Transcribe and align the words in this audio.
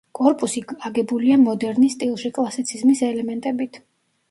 კორპუსი 0.17 0.63
აგებულია 0.89 1.37
მოდერნის 1.43 1.97
სტილში 1.99 2.33
კლასიციზმის 2.39 3.07
ელემენტებით. 3.13 3.83